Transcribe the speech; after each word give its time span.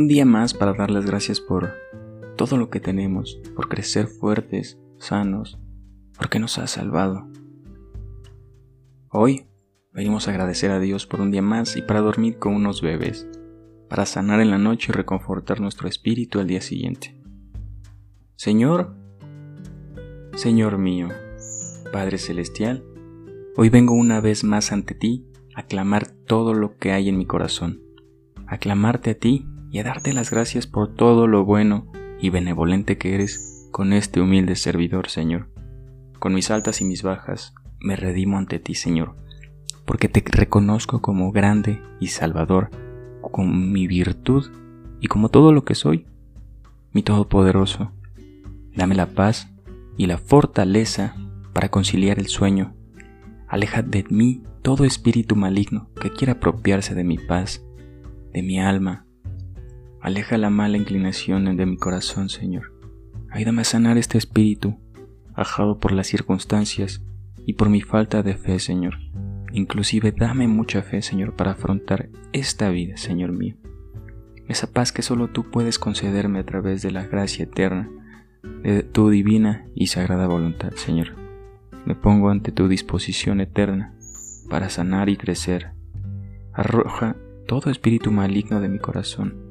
Un 0.00 0.08
día 0.08 0.24
más 0.24 0.54
para 0.54 0.72
dar 0.72 0.90
las 0.90 1.04
gracias 1.04 1.42
por 1.42 1.74
todo 2.38 2.56
lo 2.56 2.70
que 2.70 2.80
tenemos, 2.80 3.38
por 3.54 3.68
crecer 3.68 4.06
fuertes, 4.06 4.80
sanos, 4.96 5.60
porque 6.16 6.38
nos 6.38 6.56
ha 6.56 6.66
salvado. 6.68 7.28
Hoy 9.10 9.44
venimos 9.92 10.26
a 10.26 10.30
agradecer 10.30 10.70
a 10.70 10.80
Dios 10.80 11.04
por 11.04 11.20
un 11.20 11.30
día 11.30 11.42
más 11.42 11.76
y 11.76 11.82
para 11.82 12.00
dormir 12.00 12.38
con 12.38 12.54
unos 12.54 12.80
bebés, 12.80 13.28
para 13.90 14.06
sanar 14.06 14.40
en 14.40 14.50
la 14.50 14.56
noche 14.56 14.86
y 14.88 14.94
reconfortar 14.94 15.60
nuestro 15.60 15.86
espíritu 15.86 16.40
al 16.40 16.46
día 16.46 16.62
siguiente. 16.62 17.20
Señor, 18.36 18.96
Señor 20.34 20.78
mío, 20.78 21.08
Padre 21.92 22.16
Celestial, 22.16 22.82
hoy 23.54 23.68
vengo 23.68 23.92
una 23.92 24.22
vez 24.22 24.44
más 24.44 24.72
ante 24.72 24.94
ti 24.94 25.26
a 25.54 25.64
clamar 25.66 26.06
todo 26.06 26.54
lo 26.54 26.78
que 26.78 26.92
hay 26.92 27.10
en 27.10 27.18
mi 27.18 27.26
corazón, 27.26 27.82
a 28.46 28.56
clamarte 28.56 29.10
a 29.10 29.18
ti 29.18 29.46
y 29.70 29.78
a 29.78 29.84
darte 29.84 30.12
las 30.12 30.30
gracias 30.30 30.66
por 30.66 30.94
todo 30.94 31.26
lo 31.26 31.44
bueno 31.44 31.86
y 32.20 32.30
benevolente 32.30 32.98
que 32.98 33.14
eres 33.14 33.68
con 33.70 33.92
este 33.92 34.20
humilde 34.20 34.56
servidor, 34.56 35.08
Señor. 35.08 35.48
Con 36.18 36.34
mis 36.34 36.50
altas 36.50 36.80
y 36.80 36.84
mis 36.84 37.02
bajas, 37.02 37.54
me 37.78 37.96
redimo 37.96 38.36
ante 38.36 38.58
ti, 38.58 38.74
Señor, 38.74 39.16
porque 39.86 40.08
te 40.08 40.22
reconozco 40.26 41.00
como 41.00 41.32
grande 41.32 41.80
y 41.98 42.08
salvador, 42.08 42.70
con 43.32 43.72
mi 43.72 43.86
virtud 43.86 44.50
y 45.00 45.06
como 45.06 45.28
todo 45.28 45.52
lo 45.52 45.64
que 45.64 45.74
soy, 45.74 46.06
mi 46.92 47.02
Todopoderoso. 47.02 47.92
Dame 48.74 48.94
la 48.94 49.06
paz 49.06 49.52
y 49.96 50.06
la 50.06 50.18
fortaleza 50.18 51.14
para 51.52 51.70
conciliar 51.70 52.18
el 52.18 52.26
sueño. 52.26 52.74
Aleja 53.48 53.82
de 53.82 54.04
mí 54.10 54.42
todo 54.62 54.84
espíritu 54.84 55.36
maligno 55.36 55.90
que 56.00 56.10
quiera 56.10 56.34
apropiarse 56.34 56.94
de 56.94 57.04
mi 57.04 57.18
paz, 57.18 57.64
de 58.32 58.42
mi 58.42 58.60
alma. 58.60 59.06
Aleja 60.00 60.38
la 60.38 60.48
mala 60.48 60.78
inclinación 60.78 61.56
de 61.56 61.66
mi 61.66 61.76
corazón, 61.76 62.30
Señor. 62.30 62.72
Ayúdame 63.30 63.62
a 63.62 63.64
sanar 63.64 63.98
este 63.98 64.16
espíritu, 64.16 64.78
ajado 65.34 65.78
por 65.78 65.92
las 65.92 66.06
circunstancias 66.06 67.02
y 67.46 67.52
por 67.52 67.68
mi 67.68 67.82
falta 67.82 68.22
de 68.22 68.34
fe, 68.34 68.58
Señor. 68.60 68.94
Inclusive 69.52 70.12
dame 70.12 70.48
mucha 70.48 70.80
fe, 70.82 71.02
Señor, 71.02 71.36
para 71.36 71.52
afrontar 71.52 72.08
esta 72.32 72.70
vida, 72.70 72.96
Señor 72.96 73.32
mío. 73.32 73.56
Esa 74.48 74.72
paz 74.72 74.90
que 74.90 75.02
solo 75.02 75.28
tú 75.28 75.50
puedes 75.50 75.78
concederme 75.78 76.38
a 76.38 76.46
través 76.46 76.80
de 76.80 76.92
la 76.92 77.06
gracia 77.06 77.44
eterna 77.44 77.90
de 78.62 78.82
tu 78.82 79.10
divina 79.10 79.66
y 79.74 79.88
sagrada 79.88 80.26
voluntad, 80.26 80.72
Señor. 80.76 81.14
Me 81.84 81.94
pongo 81.94 82.30
ante 82.30 82.52
tu 82.52 82.68
disposición 82.68 83.40
eterna 83.40 83.94
para 84.48 84.70
sanar 84.70 85.10
y 85.10 85.16
crecer. 85.16 85.72
Arroja 86.52 87.16
todo 87.46 87.70
espíritu 87.70 88.10
maligno 88.10 88.60
de 88.60 88.68
mi 88.68 88.78
corazón. 88.78 89.49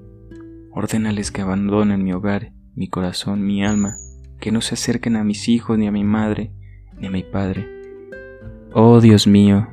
Ordénales 0.79 1.29
que 1.29 1.41
abandonen 1.41 2.05
mi 2.05 2.13
hogar, 2.13 2.53
mi 2.73 2.87
corazón, 2.87 3.45
mi 3.45 3.65
alma, 3.65 3.97
que 4.39 4.53
no 4.53 4.61
se 4.61 4.75
acerquen 4.75 5.17
a 5.17 5.25
mis 5.25 5.49
hijos, 5.49 5.77
ni 5.77 5.87
a 5.87 5.91
mi 5.91 6.05
madre, 6.05 6.53
ni 6.97 7.07
a 7.07 7.11
mi 7.11 7.21
padre. 7.21 7.67
Oh 8.71 9.01
Dios 9.01 9.27
mío, 9.27 9.67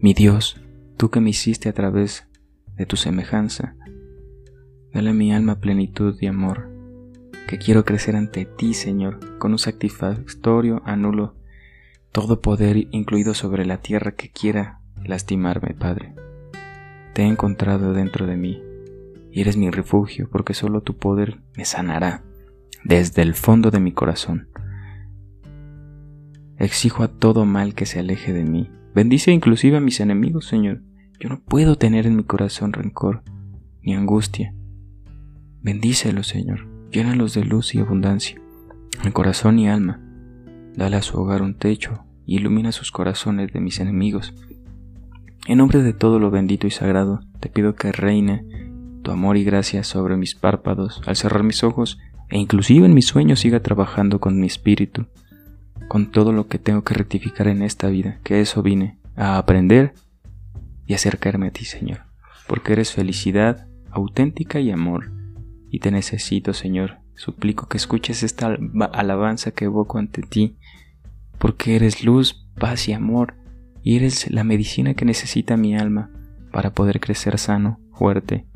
mi 0.00 0.12
Dios, 0.12 0.60
tú 0.96 1.08
que 1.08 1.20
me 1.20 1.30
hiciste 1.30 1.68
a 1.68 1.72
través 1.72 2.26
de 2.76 2.84
tu 2.84 2.96
semejanza, 2.96 3.76
dale 4.92 5.10
a 5.10 5.14
mi 5.14 5.32
alma 5.32 5.60
plenitud 5.60 6.16
y 6.20 6.26
amor 6.26 6.68
que 7.46 7.58
quiero 7.58 7.84
crecer 7.84 8.16
ante 8.16 8.44
ti, 8.44 8.74
Señor, 8.74 9.38
con 9.38 9.52
un 9.52 9.58
satisfactorio 9.60 10.82
anulo 10.84 11.36
todo 12.10 12.40
poder 12.40 12.88
incluido 12.90 13.34
sobre 13.34 13.64
la 13.66 13.76
tierra 13.76 14.16
que 14.16 14.32
quiera 14.32 14.80
lastimarme, 15.04 15.74
Padre. 15.74 16.12
Te 17.14 17.22
he 17.22 17.26
encontrado 17.26 17.92
dentro 17.92 18.26
de 18.26 18.36
mí 18.36 18.64
y 19.32 19.40
eres 19.40 19.56
mi 19.56 19.70
refugio 19.70 20.28
porque 20.30 20.54
solo 20.54 20.82
tu 20.82 20.96
poder 20.96 21.40
me 21.56 21.64
sanará 21.64 22.22
desde 22.84 23.22
el 23.22 23.34
fondo 23.34 23.70
de 23.70 23.80
mi 23.80 23.92
corazón. 23.92 24.48
Exijo 26.58 27.02
a 27.02 27.08
todo 27.08 27.44
mal 27.44 27.74
que 27.74 27.86
se 27.86 28.00
aleje 28.00 28.32
de 28.32 28.44
mí. 28.44 28.70
Bendice 28.94 29.32
inclusive 29.32 29.78
a 29.78 29.80
mis 29.80 30.00
enemigos, 30.00 30.46
Señor. 30.46 30.82
Yo 31.18 31.28
no 31.28 31.40
puedo 31.40 31.76
tener 31.76 32.06
en 32.06 32.16
mi 32.16 32.24
corazón 32.24 32.72
rencor 32.72 33.22
ni 33.82 33.94
angustia. 33.94 34.54
Bendícelo, 35.62 36.22
Señor 36.22 36.70
llénalos 36.90 37.34
de 37.34 37.44
luz 37.44 37.74
y 37.74 37.78
abundancia, 37.78 38.40
en 39.04 39.12
corazón 39.12 39.58
y 39.58 39.68
alma. 39.68 40.00
Dale 40.74 40.96
a 40.96 41.02
su 41.02 41.18
hogar 41.18 41.42
un 41.42 41.54
techo 41.54 42.04
y 42.26 42.36
ilumina 42.36 42.72
sus 42.72 42.90
corazones 42.90 43.52
de 43.52 43.60
mis 43.60 43.80
enemigos. 43.80 44.34
En 45.46 45.58
nombre 45.58 45.82
de 45.82 45.92
todo 45.92 46.18
lo 46.18 46.30
bendito 46.30 46.66
y 46.66 46.70
sagrado, 46.70 47.20
te 47.40 47.48
pido 47.48 47.74
que 47.74 47.92
reine 47.92 48.44
tu 49.02 49.10
amor 49.10 49.36
y 49.36 49.44
gracia 49.44 49.84
sobre 49.84 50.16
mis 50.16 50.34
párpados 50.34 51.00
al 51.06 51.16
cerrar 51.16 51.42
mis 51.42 51.64
ojos 51.64 51.98
e 52.28 52.38
inclusive 52.38 52.86
en 52.86 52.94
mis 52.94 53.06
sueños 53.06 53.40
siga 53.40 53.60
trabajando 53.60 54.20
con 54.20 54.38
mi 54.38 54.46
espíritu, 54.46 55.06
con 55.88 56.10
todo 56.10 56.32
lo 56.32 56.46
que 56.46 56.58
tengo 56.58 56.82
que 56.84 56.94
rectificar 56.94 57.48
en 57.48 57.62
esta 57.62 57.88
vida, 57.88 58.20
que 58.22 58.40
eso 58.40 58.62
vine 58.62 58.98
a 59.16 59.38
aprender 59.38 59.94
y 60.86 60.94
acercarme 60.94 61.48
a 61.48 61.50
ti, 61.50 61.64
Señor, 61.64 62.02
porque 62.46 62.72
eres 62.72 62.92
felicidad 62.92 63.66
auténtica 63.90 64.60
y 64.60 64.70
amor 64.70 65.10
y 65.70 65.80
te 65.80 65.90
necesito, 65.90 66.52
Señor. 66.52 66.98
Suplico 67.14 67.68
que 67.68 67.76
escuches 67.76 68.22
esta 68.22 68.56
alabanza 68.92 69.50
que 69.50 69.66
evoco 69.66 69.98
ante 69.98 70.22
ti, 70.22 70.56
porque 71.38 71.76
eres 71.76 72.02
luz, 72.02 72.48
paz 72.58 72.88
y 72.88 72.92
amor, 72.92 73.34
y 73.82 73.96
eres 73.96 74.30
la 74.30 74.42
medicina 74.42 74.94
que 74.94 75.04
necesita 75.04 75.56
mi 75.56 75.76
alma 75.76 76.10
para 76.50 76.70
poder 76.72 76.98
crecer 76.98 77.38
sano, 77.38 77.78
fuerte 77.92 78.46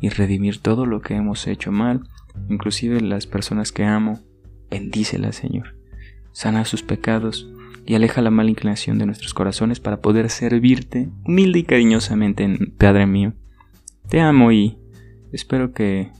y 0.00 0.08
redimir 0.08 0.58
todo 0.58 0.86
lo 0.86 1.00
que 1.00 1.14
hemos 1.14 1.46
hecho 1.46 1.72
mal, 1.72 2.02
inclusive 2.48 3.00
las 3.00 3.26
personas 3.26 3.72
que 3.72 3.84
amo. 3.84 4.20
Bendícelas, 4.70 5.36
Señor. 5.36 5.76
Sana 6.32 6.64
sus 6.64 6.82
pecados 6.82 7.50
y 7.86 7.94
aleja 7.94 8.20
la 8.20 8.30
mala 8.30 8.50
inclinación 8.50 8.98
de 8.98 9.06
nuestros 9.06 9.34
corazones 9.34 9.80
para 9.80 10.00
poder 10.00 10.28
servirte 10.30 11.08
humilde 11.24 11.60
y 11.60 11.64
cariñosamente, 11.64 12.48
Padre 12.76 13.06
mío. 13.06 13.32
Te 14.08 14.20
amo 14.20 14.52
y 14.52 14.78
Espero 15.32 15.72
que 15.72 16.10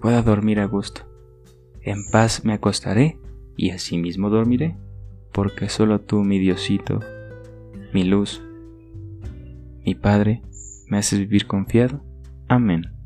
pueda 0.00 0.22
dormir 0.22 0.60
a 0.60 0.66
gusto. 0.66 1.02
En 1.80 2.04
paz 2.10 2.44
me 2.44 2.52
acostaré 2.52 3.18
y 3.56 3.70
asimismo 3.70 4.28
dormiré, 4.28 4.76
porque 5.32 5.70
solo 5.70 6.00
tú, 6.00 6.22
mi 6.22 6.38
Diosito, 6.38 7.00
mi 7.94 8.04
luz, 8.04 8.42
mi 9.86 9.94
Padre, 9.94 10.42
me 10.88 10.98
haces 10.98 11.18
vivir 11.18 11.46
confiado. 11.46 12.02
Amén. 12.50 12.99